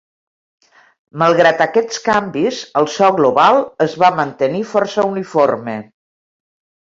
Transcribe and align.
Malgrat 1.23 1.59
aquests 1.65 1.99
canvis, 2.07 2.61
el 2.81 2.89
so 2.93 3.09
global 3.19 3.61
es 3.87 3.95
va 4.05 4.11
mantenir 4.21 4.63
força 4.71 5.05
uniforme. 5.13 5.77